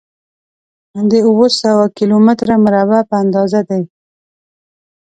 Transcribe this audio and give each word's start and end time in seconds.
د 1.09 1.11
اووه 1.27 1.47
سوه 1.61 1.85
کيلو 1.97 2.17
متره 2.27 2.55
مربع 2.65 3.01
په 3.09 3.15
اندازه 3.23 3.59
دی. 3.69 3.83